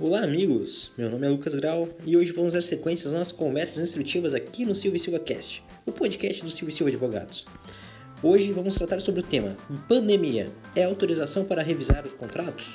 Olá, 0.00 0.24
amigos! 0.24 0.90
Meu 0.98 1.08
nome 1.08 1.24
é 1.24 1.30
Lucas 1.30 1.54
Grau 1.54 1.88
e 2.04 2.16
hoje 2.16 2.32
vamos 2.32 2.52
dar 2.52 2.62
sequência 2.62 3.06
às 3.06 3.14
nossas 3.14 3.30
conversas 3.30 3.80
instrutivas 3.80 4.34
aqui 4.34 4.64
no 4.66 4.74
Silvio 4.74 4.98
Silva 4.98 5.20
Cast, 5.20 5.62
o 5.86 5.92
podcast 5.92 6.42
do 6.42 6.50
Silvio 6.50 6.74
Silva 6.74 6.90
Advogados. 6.90 7.44
Hoje 8.20 8.50
vamos 8.50 8.74
tratar 8.74 8.98
sobre 9.00 9.20
o 9.20 9.24
tema 9.24 9.56
Pandemia 9.88 10.48
é 10.74 10.82
autorização 10.82 11.44
para 11.44 11.62
revisar 11.62 12.04
os 12.04 12.12
contratos? 12.12 12.74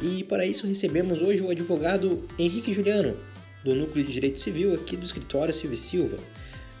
E 0.00 0.22
para 0.22 0.46
isso 0.46 0.68
recebemos 0.68 1.20
hoje 1.20 1.42
o 1.42 1.50
advogado 1.50 2.24
Henrique 2.38 2.72
Juliano, 2.72 3.16
do 3.64 3.74
Núcleo 3.74 4.04
de 4.04 4.12
Direito 4.12 4.40
Civil 4.40 4.72
aqui 4.72 4.96
do 4.96 5.04
escritório 5.04 5.52
Silvio 5.52 5.76
Silva. 5.76 6.16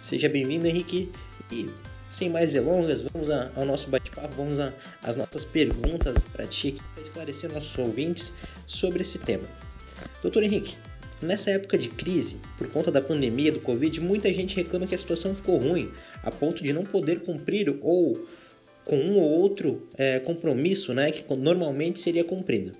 Seja 0.00 0.28
bem-vindo, 0.28 0.68
Henrique, 0.68 1.10
e 1.50 1.66
sem 2.10 2.28
mais 2.28 2.52
delongas, 2.52 3.02
vamos 3.02 3.30
ao 3.30 3.64
nosso 3.64 3.88
bate-papo, 3.88 4.34
vamos 4.36 4.58
às 4.58 5.16
nossas 5.16 5.44
perguntas 5.44 6.24
para 6.24 6.44
ti 6.44 6.76
para 6.94 7.02
esclarecer 7.02 7.52
nossos 7.52 7.78
ouvintes 7.78 8.34
sobre 8.66 9.02
esse 9.02 9.18
tema. 9.18 9.48
Doutor 10.20 10.42
Henrique, 10.42 10.76
nessa 11.22 11.52
época 11.52 11.78
de 11.78 11.88
crise, 11.88 12.38
por 12.58 12.68
conta 12.68 12.90
da 12.90 13.00
pandemia 13.00 13.52
do 13.52 13.60
Covid, 13.60 14.00
muita 14.00 14.32
gente 14.32 14.56
reclama 14.56 14.86
que 14.86 14.94
a 14.94 14.98
situação 14.98 15.34
ficou 15.34 15.56
ruim, 15.56 15.90
a 16.22 16.30
ponto 16.30 16.62
de 16.62 16.72
não 16.72 16.84
poder 16.84 17.20
cumprir 17.20 17.74
ou 17.80 18.12
com 18.84 18.96
um 18.96 19.18
ou 19.18 19.30
outro 19.30 19.86
é, 19.96 20.18
compromisso 20.18 20.92
né, 20.92 21.12
que 21.12 21.36
normalmente 21.36 22.00
seria 22.00 22.24
cumprido. 22.24 22.72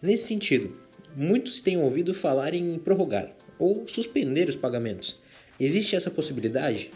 Nesse 0.00 0.28
sentido, 0.28 0.74
muitos 1.14 1.60
têm 1.60 1.76
ouvido 1.76 2.14
falar 2.14 2.54
em 2.54 2.78
prorrogar 2.78 3.34
ou 3.58 3.86
suspender 3.86 4.48
os 4.48 4.56
pagamentos. 4.56 5.20
Existe 5.60 5.96
essa 5.96 6.10
possibilidade? 6.10 6.90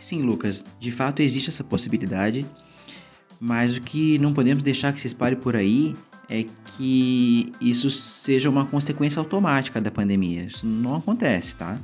Sim, 0.00 0.22
Lucas, 0.22 0.64
de 0.80 0.90
fato 0.90 1.20
existe 1.20 1.50
essa 1.50 1.62
possibilidade, 1.62 2.46
mas 3.38 3.76
o 3.76 3.80
que 3.80 4.18
não 4.18 4.32
podemos 4.32 4.62
deixar 4.62 4.92
que 4.92 5.00
se 5.00 5.06
espalhe 5.06 5.36
por 5.36 5.54
aí 5.54 5.94
é 6.28 6.46
que 6.76 7.52
isso 7.60 7.90
seja 7.90 8.48
uma 8.48 8.64
consequência 8.64 9.20
automática 9.20 9.80
da 9.80 9.90
pandemia. 9.90 10.44
Isso 10.44 10.66
não 10.66 10.96
acontece, 10.96 11.56
tá? 11.56 11.78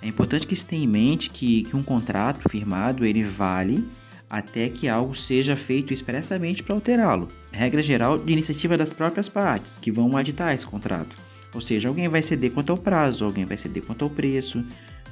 É 0.00 0.06
importante 0.06 0.46
que 0.46 0.54
se 0.54 0.64
tenha 0.64 0.84
em 0.84 0.86
mente 0.86 1.30
que, 1.30 1.64
que 1.64 1.76
um 1.76 1.82
contrato 1.82 2.48
firmado 2.48 3.04
ele 3.04 3.24
vale 3.24 3.84
até 4.30 4.68
que 4.68 4.88
algo 4.88 5.14
seja 5.14 5.56
feito 5.56 5.92
expressamente 5.92 6.62
para 6.62 6.74
alterá-lo. 6.74 7.28
Regra 7.50 7.82
geral 7.82 8.18
de 8.18 8.32
iniciativa 8.32 8.76
das 8.76 8.92
próprias 8.92 9.28
partes 9.28 9.78
que 9.78 9.90
vão 9.90 10.16
aditar 10.16 10.54
esse 10.54 10.66
contrato. 10.66 11.16
Ou 11.54 11.60
seja, 11.60 11.88
alguém 11.88 12.08
vai 12.08 12.20
ceder 12.20 12.52
quanto 12.52 12.70
ao 12.70 12.78
prazo, 12.78 13.24
alguém 13.24 13.46
vai 13.46 13.56
ceder 13.56 13.82
quanto 13.84 14.04
ao 14.04 14.10
preço, 14.10 14.62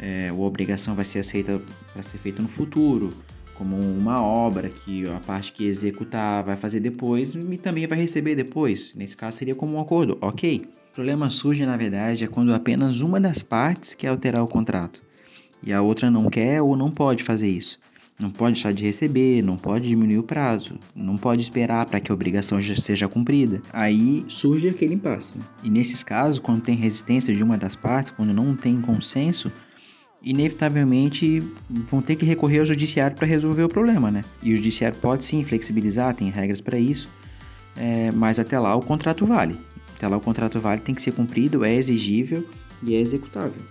é, 0.00 0.28
a 0.28 0.34
obrigação 0.34 0.94
vai 0.94 1.05
ser 1.05 1.20
aceita 1.20 1.61
para 1.92 2.02
ser 2.02 2.19
feita 2.19 2.42
no 2.42 2.48
futuro, 2.48 3.11
como 3.55 3.77
uma 3.78 4.20
obra 4.20 4.69
que 4.69 5.08
a 5.08 5.19
parte 5.20 5.53
que 5.53 5.64
executar 5.64 6.44
vai 6.44 6.56
fazer 6.56 6.80
depois 6.80 7.34
e 7.34 7.56
também 7.56 7.86
vai 7.86 7.98
receber 7.98 8.34
depois. 8.34 8.94
Nesse 8.94 9.16
caso 9.16 9.38
seria 9.38 9.55
como 9.55 9.77
um 9.77 9.80
acordo, 9.80 10.19
ok. 10.20 10.66
O 10.91 10.94
problema 10.94 11.30
surge 11.30 11.64
na 11.64 11.77
verdade 11.77 12.25
é 12.25 12.27
quando 12.27 12.55
apenas 12.55 13.00
uma 13.00 13.20
das 13.20 13.42
partes 13.42 13.94
quer 13.94 14.08
alterar 14.08 14.42
o 14.42 14.48
contrato 14.48 15.03
e 15.62 15.72
a 15.72 15.83
outra 15.83 16.10
não 16.10 16.25
quer 16.25 16.62
ou 16.62 16.77
não 16.77 16.91
pode 16.91 17.22
fazer 17.22 17.48
isso. 17.48 17.78
Não 18.19 18.31
pode 18.31 18.55
deixar 18.55 18.72
de 18.72 18.83
receber, 18.83 19.42
não 19.42 19.58
pode 19.58 19.88
diminuir 19.88 20.19
o 20.19 20.22
prazo, 20.22 20.78
não 20.94 21.16
pode 21.16 21.42
esperar 21.42 21.84
para 21.84 22.00
que 22.00 22.10
a 22.10 22.14
obrigação 22.14 22.58
já 22.58 22.75
seja 22.75 23.06
cumprida. 23.06 23.60
Aí 23.75 24.25
surge 24.27 24.70
aquele 24.70 24.94
impasse. 24.94 25.34
E 25.62 25.69
nesses 25.69 26.03
casos, 26.03 26.38
quando 26.38 26.62
tem 26.62 26.75
resistência 26.75 27.34
de 27.34 27.42
uma 27.42 27.58
das 27.58 27.77
partes, 27.77 28.10
quando 28.10 28.33
não 28.33 28.56
tem 28.56 28.81
consenso, 28.81 29.53
inevitavelmente 30.27 31.41
vão 31.70 32.02
ter 32.02 32.16
que 32.16 32.27
recorrer 32.27 32.58
ao 32.58 32.66
judiciário 32.66 33.16
para 33.16 33.27
resolver 33.27 33.62
o 33.62 33.69
problema, 33.69 34.10
né? 34.10 34.24
E 34.42 34.52
o 34.52 34.56
judiciário 34.56 34.98
pode 34.98 35.24
sim 35.24 35.44
flexibilizar, 35.44 36.14
tem 36.16 36.28
regras 36.28 36.60
para 36.60 36.77
isso, 36.77 37.08
é, 37.77 38.10
mas 38.10 38.41
até 38.41 38.58
lá 38.58 38.74
o 38.74 38.82
contrato 38.82 39.24
vale. 39.24 39.56
Até 39.94 40.08
lá 40.08 40.16
o 40.16 40.20
contrato 40.20 40.59
vale, 40.59 40.81
tem 40.81 40.94
que 40.94 41.00
ser 41.00 41.12
cumprido, 41.12 41.64
é 41.64 41.72
exigível 41.72 42.44
e 42.82 42.97
é 42.97 43.00
executável. 43.00 43.62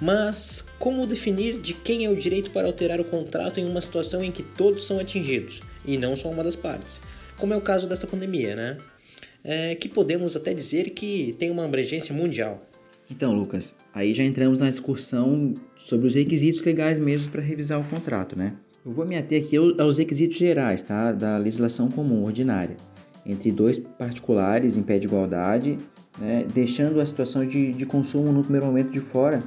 Mas 0.00 0.64
como 0.78 1.06
definir 1.06 1.58
de 1.60 1.74
quem 1.74 2.06
é 2.06 2.10
o 2.10 2.16
direito 2.16 2.50
para 2.50 2.66
alterar 2.66 2.98
o 2.98 3.04
contrato 3.04 3.60
em 3.60 3.68
uma 3.68 3.82
situação 3.82 4.24
em 4.24 4.32
que 4.32 4.42
todos 4.42 4.86
são 4.86 4.98
atingidos 4.98 5.60
e 5.84 5.98
não 5.98 6.16
só 6.16 6.30
uma 6.30 6.42
das 6.42 6.56
partes? 6.56 7.02
Como 7.36 7.52
é 7.52 7.56
o 7.56 7.60
caso 7.60 7.86
dessa 7.86 8.06
pandemia, 8.06 8.56
né? 8.56 8.78
É, 9.44 9.74
que 9.74 9.88
podemos 9.88 10.34
até 10.34 10.54
dizer 10.54 10.90
que 10.90 11.34
tem 11.38 11.50
uma 11.50 11.66
abrangência 11.66 12.14
mundial. 12.14 12.66
Então, 13.10 13.32
Lucas, 13.32 13.76
aí 13.94 14.12
já 14.12 14.24
entramos 14.24 14.58
na 14.58 14.68
discussão 14.68 15.54
sobre 15.76 16.06
os 16.08 16.14
requisitos 16.14 16.62
legais 16.64 16.98
mesmo 16.98 17.30
para 17.30 17.40
revisar 17.40 17.80
o 17.80 17.84
contrato, 17.84 18.36
né? 18.36 18.54
Eu 18.84 18.92
vou 18.92 19.06
me 19.06 19.16
ater 19.16 19.42
aqui 19.42 19.56
aos 19.56 19.98
requisitos 19.98 20.36
gerais, 20.36 20.82
tá? 20.82 21.12
Da 21.12 21.38
legislação 21.38 21.88
comum 21.88 22.24
ordinária, 22.24 22.76
entre 23.24 23.50
dois 23.50 23.78
particulares 23.98 24.76
em 24.76 24.82
pé 24.82 24.98
de 24.98 25.06
igualdade, 25.06 25.78
né? 26.18 26.46
deixando 26.52 27.00
a 27.00 27.06
situação 27.06 27.46
de, 27.46 27.72
de 27.72 27.86
consumo 27.86 28.32
no 28.32 28.42
primeiro 28.42 28.66
momento 28.66 28.90
de 28.90 29.00
fora, 29.00 29.42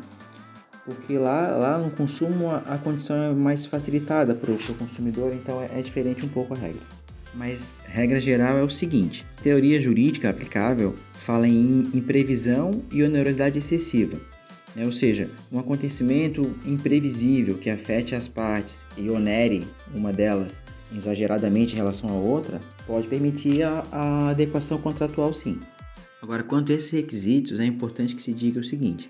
porque 0.85 1.17
lá, 1.17 1.51
lá 1.55 1.77
no 1.77 1.91
consumo 1.91 2.49
a, 2.49 2.57
a 2.57 2.77
condição 2.77 3.15
é 3.17 3.33
mais 3.33 3.65
facilitada 3.65 4.33
para 4.33 4.51
o 4.51 4.57
consumidor, 4.75 5.33
então 5.33 5.61
é, 5.61 5.79
é 5.79 5.81
diferente 5.81 6.25
um 6.25 6.29
pouco 6.29 6.53
a 6.53 6.57
regra. 6.57 6.81
Mas 7.33 7.81
regra 7.85 8.19
geral 8.19 8.57
é 8.57 8.63
o 8.63 8.69
seguinte: 8.69 9.25
teoria 9.41 9.79
jurídica 9.79 10.29
aplicável 10.29 10.95
fala 11.13 11.47
em 11.47 11.89
imprevisão 11.93 12.83
e 12.91 13.03
onerosidade 13.03 13.59
excessiva. 13.59 14.19
É, 14.75 14.85
ou 14.85 14.91
seja, 14.91 15.27
um 15.51 15.59
acontecimento 15.59 16.55
imprevisível 16.65 17.57
que 17.57 17.69
afete 17.69 18.15
as 18.15 18.27
partes 18.27 18.85
e 18.95 19.09
onere 19.09 19.67
uma 19.95 20.13
delas 20.13 20.61
exageradamente 20.95 21.73
em 21.73 21.77
relação 21.77 22.09
à 22.09 22.13
outra 22.13 22.59
pode 22.85 23.07
permitir 23.07 23.63
a, 23.63 23.83
a 23.91 24.29
adequação 24.29 24.77
contratual 24.79 25.33
sim. 25.33 25.59
Agora, 26.21 26.43
quanto 26.43 26.71
a 26.71 26.75
esses 26.75 26.91
requisitos, 26.91 27.59
é 27.59 27.65
importante 27.65 28.15
que 28.15 28.21
se 28.21 28.33
diga 28.33 28.59
o 28.59 28.63
seguinte: 28.63 29.09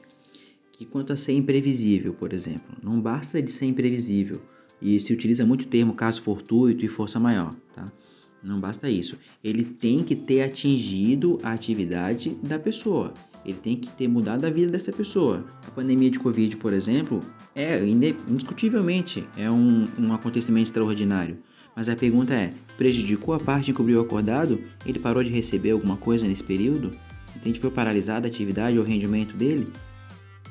que 0.72 0.86
quanto 0.86 1.12
a 1.12 1.18
ser 1.18 1.34
imprevisível, 1.34 2.13
por 2.13 2.34
exemplo, 2.34 2.78
não 2.81 3.00
basta 3.01 3.41
de 3.41 3.51
ser 3.51 3.66
imprevisível 3.66 4.41
e 4.81 5.00
se 5.00 5.12
utiliza 5.12 5.46
muito 5.46 5.63
o 5.63 5.68
termo 5.68 5.94
caso 5.94 6.22
fortuito 6.22 6.86
e 6.86 6.88
força 6.88 7.19
maior, 7.19 7.53
tá? 7.75 7.86
Não 8.44 8.57
basta 8.57 8.89
isso. 8.89 9.17
Ele 9.44 9.63
tem 9.63 10.03
que 10.03 10.16
ter 10.16 10.41
atingido 10.44 11.38
a 11.44 11.51
atividade 11.51 12.31
da 12.44 12.57
pessoa. 12.57 13.13
Ele 13.45 13.57
tem 13.57 13.75
que 13.75 13.89
ter 13.89 14.07
mudado 14.07 14.45
a 14.45 14.50
vida 14.50 14.72
dessa 14.72 14.91
pessoa. 14.91 15.45
A 15.67 15.72
pandemia 15.72 16.09
de 16.09 16.19
Covid, 16.19 16.57
por 16.57 16.73
exemplo, 16.73 17.19
é 17.55 17.79
indiscutivelmente 17.83 19.25
é 19.38 19.50
um, 19.50 19.85
um 19.97 20.13
acontecimento 20.13 20.67
extraordinário. 20.67 21.38
Mas 21.75 21.89
a 21.89 21.95
pergunta 21.95 22.33
é: 22.33 22.51
prejudicou 22.77 23.33
a 23.33 23.39
parte 23.39 23.72
em 23.72 23.73
que 23.73 23.81
o 23.81 24.00
acordado? 24.00 24.61
Ele 24.85 25.00
parou 25.00 25.23
de 25.23 25.29
receber 25.29 25.71
alguma 25.71 25.97
coisa 25.97 26.27
nesse 26.27 26.44
período? 26.44 26.91
Entende? 27.35 27.59
Foi 27.59 27.71
paralisada 27.71 28.27
a 28.27 28.29
atividade 28.29 28.77
ou 28.77 28.83
o 28.83 28.88
rendimento 28.88 29.35
dele? 29.35 29.66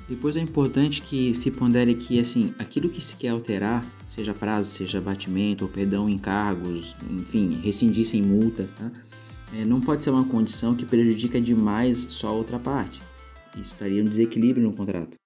Depois 0.08 0.36
é 0.36 0.40
importante 0.40 1.02
que 1.02 1.34
se 1.34 1.50
pondere 1.50 1.94
que 1.94 2.18
assim, 2.18 2.54
aquilo 2.58 2.88
que 2.88 3.04
se 3.04 3.14
quer 3.16 3.28
alterar 3.28 3.84
seja 4.18 4.34
prazo, 4.34 4.72
seja 4.72 5.00
batimento, 5.00 5.64
ou 5.64 5.70
perdão 5.70 6.08
em 6.08 6.18
cargos, 6.18 6.96
enfim, 7.08 7.60
rescindir 7.62 8.04
sem 8.04 8.20
multa, 8.20 8.66
tá? 8.76 8.90
é, 9.56 9.64
não 9.64 9.80
pode 9.80 10.02
ser 10.02 10.10
uma 10.10 10.26
condição 10.26 10.74
que 10.74 10.84
prejudica 10.84 11.40
demais 11.40 11.98
só 12.10 12.28
a 12.28 12.32
outra 12.32 12.58
parte. 12.58 13.00
Isso 13.54 13.74
estaria 13.74 14.02
um 14.02 14.08
desequilíbrio 14.08 14.64
no 14.64 14.72
contrato. 14.72 15.16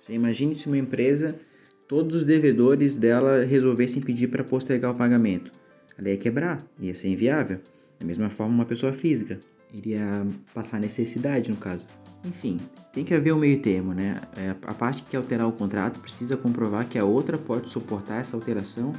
Você 0.00 0.14
imagine 0.14 0.52
se 0.52 0.66
uma 0.66 0.76
empresa, 0.76 1.38
todos 1.86 2.16
os 2.16 2.24
devedores 2.24 2.96
dela 2.96 3.44
resolvessem 3.44 4.02
pedir 4.02 4.26
para 4.26 4.42
postergar 4.42 4.90
o 4.90 4.96
pagamento. 4.96 5.52
Ela 5.96 6.10
ia 6.10 6.16
quebrar, 6.16 6.58
ia 6.80 6.94
ser 6.96 7.08
inviável. 7.08 7.60
Da 8.00 8.06
mesma 8.06 8.30
forma, 8.30 8.52
uma 8.52 8.64
pessoa 8.64 8.92
física 8.92 9.38
iria 9.72 10.26
passar 10.52 10.80
necessidade, 10.80 11.50
no 11.50 11.56
caso. 11.56 11.86
Enfim, 12.24 12.58
tem 12.92 13.04
que 13.04 13.14
haver 13.14 13.32
um 13.32 13.38
meio 13.38 13.60
termo, 13.60 13.94
né? 13.94 14.20
É, 14.36 14.50
a 14.50 14.74
parte 14.74 15.02
que 15.02 15.10
quer 15.10 15.18
alterar 15.18 15.46
o 15.46 15.52
contrato 15.52 16.00
precisa 16.00 16.36
comprovar 16.36 16.86
que 16.86 16.98
a 16.98 17.04
outra 17.04 17.38
pode 17.38 17.70
suportar 17.70 18.20
essa 18.20 18.36
alteração 18.36 18.92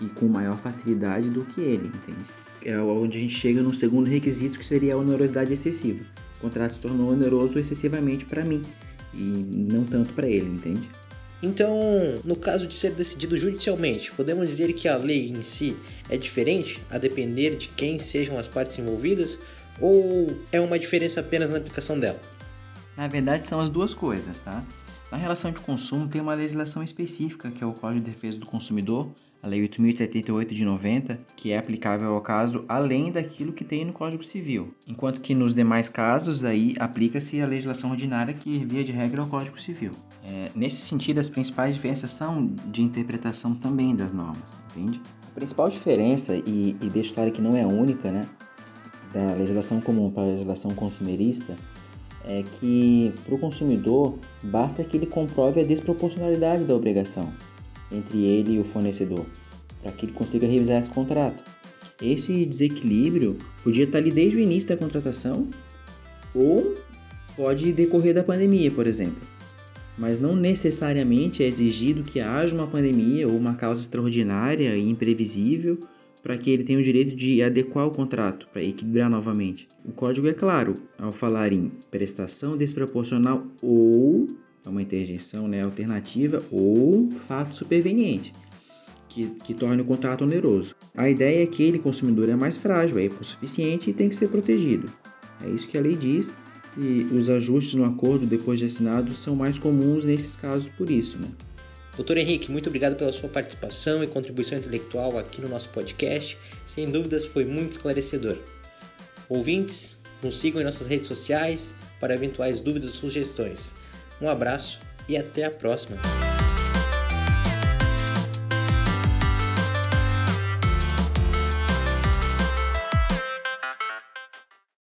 e 0.00 0.06
com 0.06 0.26
maior 0.26 0.56
facilidade 0.58 1.30
do 1.30 1.44
que 1.44 1.60
ele, 1.60 1.88
entende? 1.88 2.24
É 2.64 2.78
onde 2.78 3.18
a 3.18 3.20
gente 3.20 3.34
chega 3.34 3.62
no 3.62 3.74
segundo 3.74 4.08
requisito 4.08 4.58
que 4.58 4.64
seria 4.64 4.94
a 4.94 4.98
onerosidade 4.98 5.52
excessiva. 5.52 6.04
O 6.38 6.40
contrato 6.42 6.74
se 6.74 6.80
tornou 6.80 7.10
oneroso 7.10 7.58
excessivamente 7.58 8.24
para 8.24 8.44
mim 8.44 8.62
e 9.12 9.20
não 9.72 9.84
tanto 9.84 10.12
para 10.12 10.28
ele, 10.28 10.46
entende? 10.46 10.88
Então, 11.42 11.80
no 12.24 12.36
caso 12.36 12.66
de 12.66 12.74
ser 12.74 12.92
decidido 12.92 13.36
judicialmente, 13.36 14.12
podemos 14.12 14.48
dizer 14.48 14.72
que 14.74 14.86
a 14.86 14.96
lei 14.96 15.30
em 15.30 15.42
si 15.42 15.74
é 16.08 16.16
diferente 16.16 16.82
a 16.90 16.98
depender 16.98 17.56
de 17.56 17.68
quem 17.68 17.98
sejam 17.98 18.38
as 18.38 18.46
partes 18.46 18.78
envolvidas 18.78 19.38
ou 19.80 20.28
é 20.52 20.60
uma 20.60 20.78
diferença 20.78 21.20
apenas 21.20 21.48
na 21.48 21.56
aplicação 21.56 21.98
dela? 21.98 22.20
Na 22.96 23.08
verdade, 23.08 23.46
são 23.46 23.60
as 23.60 23.70
duas 23.70 23.94
coisas, 23.94 24.40
tá? 24.40 24.60
Na 25.10 25.18
relação 25.18 25.50
de 25.50 25.60
consumo, 25.60 26.06
tem 26.08 26.20
uma 26.20 26.34
legislação 26.34 26.82
específica, 26.82 27.50
que 27.50 27.64
é 27.64 27.66
o 27.66 27.72
Código 27.72 28.04
de 28.04 28.10
Defesa 28.10 28.38
do 28.38 28.46
Consumidor, 28.46 29.10
a 29.42 29.48
Lei 29.48 29.66
8.078 29.66 30.52
de 30.52 30.64
90, 30.64 31.18
que 31.34 31.50
é 31.50 31.58
aplicável 31.58 32.14
ao 32.14 32.20
caso 32.20 32.64
além 32.68 33.10
daquilo 33.10 33.52
que 33.52 33.64
tem 33.64 33.84
no 33.84 33.92
Código 33.92 34.22
Civil. 34.22 34.74
Enquanto 34.86 35.20
que 35.20 35.34
nos 35.34 35.54
demais 35.54 35.88
casos, 35.88 36.44
aí 36.44 36.74
aplica-se 36.78 37.40
a 37.40 37.46
legislação 37.46 37.90
ordinária, 37.90 38.34
que 38.34 38.64
via 38.66 38.84
de 38.84 38.92
regra 38.92 39.22
é 39.22 39.24
o 39.24 39.26
Código 39.26 39.60
Civil. 39.60 39.92
É, 40.22 40.50
nesse 40.54 40.76
sentido, 40.76 41.18
as 41.18 41.28
principais 41.28 41.74
diferenças 41.74 42.10
são 42.10 42.46
de 42.66 42.82
interpretação 42.82 43.54
também 43.54 43.96
das 43.96 44.12
normas, 44.12 44.62
entende? 44.76 45.00
A 45.30 45.34
principal 45.34 45.68
diferença, 45.68 46.36
e, 46.36 46.76
e 46.80 46.90
deixa 46.90 47.14
claro 47.14 47.32
que 47.32 47.40
não 47.40 47.56
é 47.56 47.64
única, 47.64 48.12
né, 48.12 48.28
da 49.12 49.34
legislação 49.34 49.80
comum 49.80 50.10
para 50.10 50.22
a 50.22 50.26
legislação 50.26 50.70
consumerista, 50.72 51.56
é 52.24 52.42
que 52.42 53.12
para 53.24 53.34
o 53.34 53.38
consumidor 53.38 54.18
basta 54.44 54.84
que 54.84 54.96
ele 54.96 55.06
comprove 55.06 55.60
a 55.60 55.64
desproporcionalidade 55.64 56.64
da 56.64 56.74
obrigação 56.74 57.32
entre 57.90 58.24
ele 58.24 58.52
e 58.52 58.60
o 58.60 58.64
fornecedor, 58.64 59.26
para 59.82 59.92
que 59.92 60.06
ele 60.06 60.12
consiga 60.12 60.46
revisar 60.46 60.78
esse 60.78 60.90
contrato. 60.90 61.42
Esse 62.00 62.46
desequilíbrio 62.46 63.36
podia 63.62 63.84
estar 63.84 63.98
ali 63.98 64.10
desde 64.10 64.38
o 64.38 64.40
início 64.40 64.68
da 64.68 64.76
contratação 64.76 65.48
ou 66.34 66.74
pode 67.36 67.72
decorrer 67.72 68.14
da 68.14 68.22
pandemia, 68.22 68.70
por 68.70 68.86
exemplo. 68.86 69.20
Mas 69.98 70.18
não 70.18 70.34
necessariamente 70.34 71.42
é 71.42 71.46
exigido 71.46 72.02
que 72.02 72.20
haja 72.20 72.54
uma 72.54 72.66
pandemia 72.66 73.28
ou 73.28 73.36
uma 73.36 73.54
causa 73.54 73.80
extraordinária 73.80 74.74
e 74.74 74.88
imprevisível 74.88 75.78
para 76.22 76.36
que 76.36 76.50
ele 76.50 76.64
tenha 76.64 76.78
o 76.78 76.82
direito 76.82 77.16
de 77.16 77.42
adequar 77.42 77.86
o 77.86 77.90
contrato 77.90 78.46
para 78.52 78.62
equilibrar 78.62 79.08
novamente. 79.08 79.66
O 79.84 79.92
código 79.92 80.28
é 80.28 80.32
claro 80.32 80.74
ao 80.98 81.10
falar 81.10 81.52
em 81.52 81.70
prestação 81.90 82.56
desproporcional 82.56 83.46
ou 83.62 84.26
é 84.64 84.68
uma 84.68 84.82
interjeição 84.82 85.48
né, 85.48 85.62
alternativa 85.62 86.42
ou 86.50 87.10
fato 87.26 87.56
superveniente 87.56 88.32
que, 89.10 89.26
que 89.44 89.52
torne 89.52 89.82
o 89.82 89.84
contrato 89.84 90.24
oneroso. 90.24 90.74
A 90.96 91.10
ideia 91.10 91.42
é 91.42 91.46
que 91.46 91.62
ele, 91.62 91.78
consumidor, 91.78 92.28
é 92.28 92.36
mais 92.36 92.56
frágil, 92.56 92.98
é 92.98 93.04
hipossuficiente 93.04 93.90
e 93.90 93.92
tem 93.92 94.08
que 94.08 94.16
ser 94.16 94.28
protegido. 94.28 94.90
É 95.44 95.48
isso 95.48 95.66
que 95.66 95.76
a 95.76 95.80
lei 95.80 95.96
diz 95.96 96.34
e 96.78 97.06
os 97.12 97.28
ajustes 97.28 97.74
no 97.74 97.84
acordo 97.84 98.26
depois 98.26 98.58
de 98.58 98.66
assinado 98.66 99.12
são 99.14 99.34
mais 99.34 99.58
comuns 99.58 100.04
nesses 100.04 100.36
casos 100.36 100.68
por 100.68 100.90
isso. 100.90 101.18
Né? 101.18 101.28
Doutor 102.00 102.16
Henrique, 102.16 102.50
muito 102.50 102.68
obrigado 102.68 102.96
pela 102.96 103.12
sua 103.12 103.28
participação 103.28 104.02
e 104.02 104.06
contribuição 104.06 104.56
intelectual 104.56 105.18
aqui 105.18 105.38
no 105.38 105.50
nosso 105.50 105.68
podcast. 105.68 106.38
Sem 106.64 106.90
dúvidas, 106.90 107.26
foi 107.26 107.44
muito 107.44 107.72
esclarecedor. 107.72 108.38
Ouvintes, 109.28 109.98
nos 110.22 110.40
sigam 110.40 110.62
em 110.62 110.64
nossas 110.64 110.86
redes 110.86 111.08
sociais 111.08 111.74
para 112.00 112.14
eventuais 112.14 112.58
dúvidas 112.58 112.94
ou 112.94 113.00
sugestões. 113.00 113.74
Um 114.18 114.30
abraço 114.30 114.80
e 115.10 115.14
até 115.14 115.44
a 115.44 115.50
próxima! 115.50 115.98